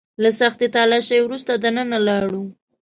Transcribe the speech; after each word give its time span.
له 0.21 0.29
سختې 0.39 0.67
تلاشۍ 0.75 1.19
وروسته 1.23 1.51
دننه 1.63 1.97
لاړو. 2.07 2.43